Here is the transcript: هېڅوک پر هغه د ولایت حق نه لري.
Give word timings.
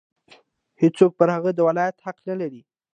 هېڅوک 0.81 1.11
پر 1.19 1.29
هغه 1.35 1.51
د 1.55 1.59
ولایت 1.67 1.97
حق 2.05 2.17
نه 2.29 2.35
لري. 2.41 2.61